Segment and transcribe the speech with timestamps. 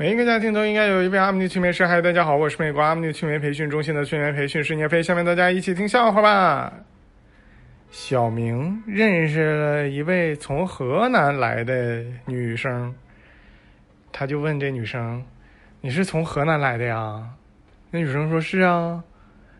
[0.00, 1.86] 每一个家庭都应该有一位阿姆尼催眠师。
[1.86, 5.02] 嗨，大家好，我是美国阿姆尼催眠培训中心的催眠培训师聂飞。
[5.02, 6.72] 下面大家一起听笑话吧。
[7.90, 12.94] 小明认识了一位从河南来的女生，
[14.10, 15.22] 他就问这女生
[15.82, 17.22] ：“你是从河南来的呀？”
[17.92, 19.04] 那女生说：“是啊。”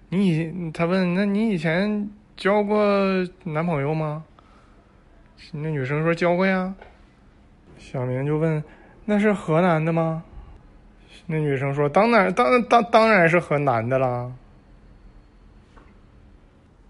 [0.08, 2.80] 你以他问：“那你以前交过
[3.44, 4.24] 男朋友吗？”
[5.52, 6.74] 那女生说：“交过呀。”
[7.76, 8.64] 小明就问
[9.04, 10.24] ：“那是河南的吗？”
[11.32, 14.28] 那女生说：“当然，当当当然是河南的啦。”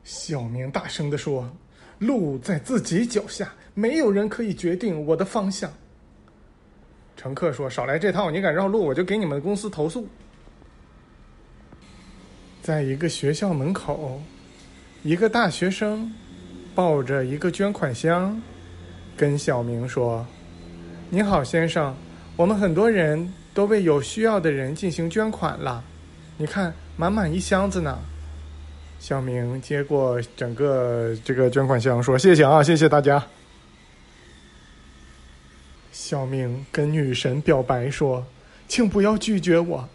[0.03, 1.47] 小明大声的说
[2.01, 5.71] ：“路在自己脚下，没有人可以决定我的方向。”
[7.19, 10.09] 乘客说：“少来这套，你敢绕路，我就给你们公司投诉。”
[12.63, 14.23] 在一个学校门口，
[15.03, 16.11] 一个大学生
[16.75, 18.41] 抱着一个捐款箱，
[19.19, 20.27] 跟小明说
[21.11, 21.95] ：“你好，先生，
[22.37, 25.85] 我们很多人。”都为有需要的人进行捐款了，
[26.39, 27.99] 你看，满满一箱子呢。
[28.99, 33.23] 小明接过整个这个捐款箱，说：“谢谢啊，谢谢大家。”
[35.93, 38.25] 小明跟女神表白说
[38.67, 39.87] ：“请不要拒绝我，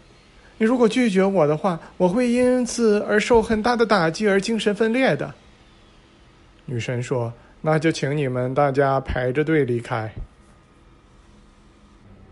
[0.58, 5.34] 你如果拒绝我的话，我会因此而受很大的打击，而精神分裂的。”
[6.66, 10.08] 女神说：“那就请你们大家排着队离开。”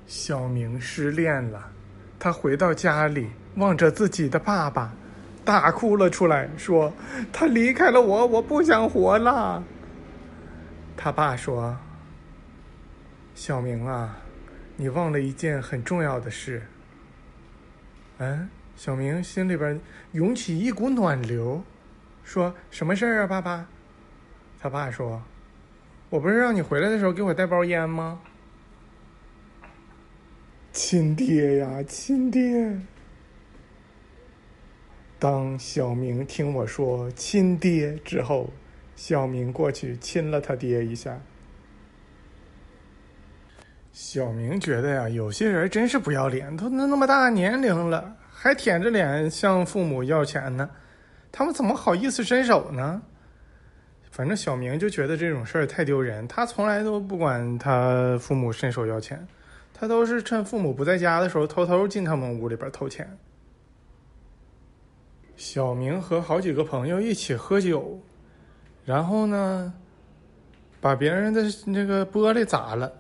[0.07, 1.71] 小明失恋了，
[2.19, 4.93] 他回到家里，望着自己的爸爸，
[5.45, 6.93] 大哭了出来，说
[7.33, 9.63] ：“他离开了我，我不想活了。”
[10.97, 11.77] 他爸说
[13.35, 14.19] ：“小明啊，
[14.77, 16.63] 你忘了一件很重要的事。”
[18.19, 19.81] 嗯，小明心里边
[20.13, 21.65] 涌起一股暖流，
[22.23, 23.67] 说什么事儿啊，爸爸？
[24.61, 25.23] 他爸说
[26.11, 28.21] ：“我不是让你回来的时候给我带包烟吗？”
[30.75, 32.77] 亲爹呀，亲爹！
[35.21, 38.51] 当小明听我说“亲爹”之后，
[38.97, 41.17] 小明过去亲了他爹一下。
[43.93, 50.69] 小明觉得呀，有些人真是不要脸，都那那么大年龄了，还舔着脸向父母要钱呢，
[51.31, 53.01] 他们怎么好意思伸手呢？
[54.11, 59.25] 反正小明就觉得这种事儿太丢人，他从来都不管他父母伸手要钱。
[59.75, 63.19] 他都是趁父母不在家的时候，偷偷进他们屋里边偷钱。
[65.37, 68.01] 小明和好几个朋友一起喝酒，
[68.85, 69.75] 然后呢，
[70.81, 72.91] 把别人的那个玻璃砸了。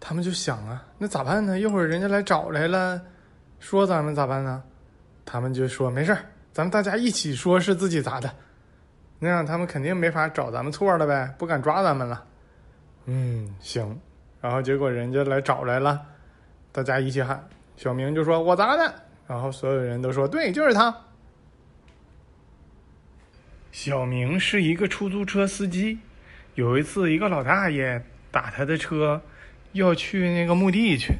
[0.00, 1.58] 他们就想啊，那咋办呢？
[1.58, 3.00] 一会儿人家来找来了，
[3.60, 4.62] 说咱们咋办呢？
[5.24, 6.16] 他们就说没事
[6.52, 8.28] 咱们大家一起说是自己砸的，
[9.18, 12.24] 那样他们肯定没法找咱们错了呗，不敢抓咱们了。
[13.06, 13.98] 嗯，行。
[14.40, 16.00] 然后结果人家来找来了，
[16.70, 18.94] 大家一起喊，小明就说：“我砸的。”
[19.26, 20.94] 然后所有人都说：“对，就是他。”
[23.72, 25.98] 小明是一个出租车司机，
[26.54, 29.20] 有一次一个老大爷打他的车，
[29.72, 31.14] 要去那个墓地去，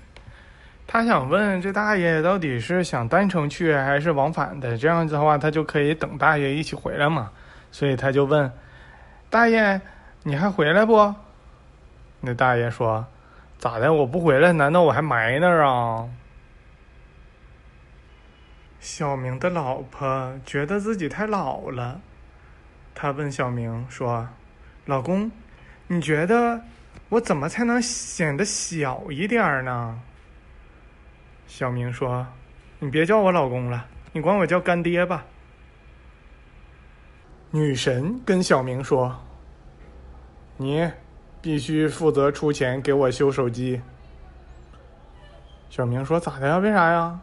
[0.87, 7.31] 他想问这大爷到底是想单程去还是往返的，这样子的话他就可以等大爷一起回来嘛，
[7.71, 8.51] 所以他就问
[9.29, 9.81] 大爷
[10.25, 11.15] ：“你还回来不？”
[12.21, 13.07] 那大爷说
[13.59, 13.93] ：“咋的？
[13.93, 16.09] 我不回来，难道我还埋那儿啊？”
[18.81, 22.01] 小明的老婆觉得自己太老了，
[22.95, 24.29] 他问小明说
[24.87, 25.31] ：“老公，
[25.87, 26.63] 你觉得
[27.09, 30.01] 我怎么才能显得小一点呢？”
[31.47, 32.27] 小明说
[32.79, 35.25] ：“你别叫我老公了，你管我叫干爹吧。”
[37.51, 39.17] 女神跟小明说
[40.59, 40.91] ：“你。”
[41.49, 43.81] 必须负责出钱给我修手机。
[45.71, 46.59] 小明说：“咋的呀？
[46.59, 47.19] 为啥呀？”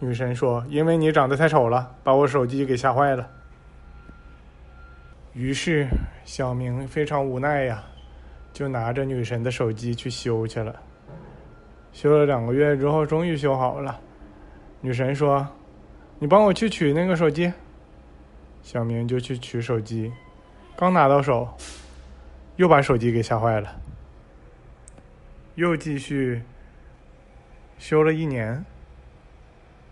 [0.00, 3.28] 女神说：“因为你长得太丑了，把我手机给吓坏了。”
[5.36, 5.86] 于是
[6.24, 7.84] 小明非常无奈呀，
[8.54, 10.74] 就拿着女神的手机去修去了。
[11.92, 14.00] 修了两个月之后，终于修好了。
[14.80, 15.46] 女神说
[16.18, 17.52] ：“你帮我去取那个手机。”
[18.64, 20.10] 小明就去取手机，
[20.74, 21.46] 刚拿到手。
[22.60, 23.74] 又把手机给吓坏了，
[25.54, 26.42] 又继续
[27.78, 28.62] 修了一年，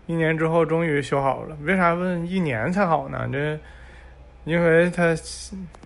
[0.05, 1.57] 一年之后终于修好了。
[1.63, 3.27] 为啥问一年才好呢？
[3.33, 3.59] 这
[4.43, 5.15] 因为他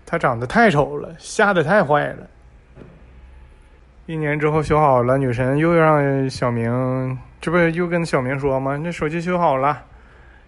[0.05, 2.27] 他长得太丑了，吓得太坏了。
[4.05, 8.75] 一年之后修好了，女神又让小明，这不又跟小明说吗？
[8.75, 9.85] 那手机修好了，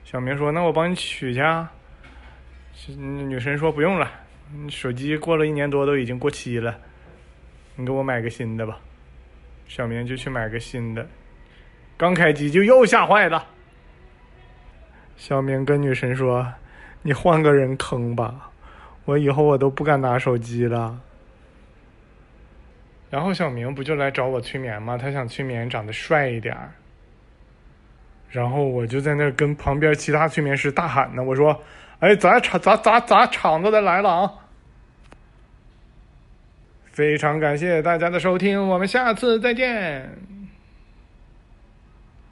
[0.03, 1.71] 小明说：“那我帮你取去。”啊。”
[2.99, 4.11] 女神说：“不用了。”
[4.53, 6.79] 你手机过了一年多都已经过期了，
[7.75, 8.79] 你给我买个新的吧。
[9.67, 11.07] 小明就去买个新的，
[11.97, 13.47] 刚开机就又吓坏了。
[15.17, 16.53] 小明跟女神说
[17.01, 18.51] ：“你换个人坑吧，
[19.05, 21.01] 我以后我都不敢拿手机了。”
[23.09, 24.97] 然后小明不就来找我催眠吗？
[24.97, 26.71] 他想催眠长得帅一点儿。
[28.29, 31.63] 然后我就在那跟旁边其他催眠师大喊呢，我说
[31.99, 34.33] ：“哎，砸场砸砸砸场子的来了啊！”
[36.91, 40.34] 非常感谢大家的收听，我们下次再见。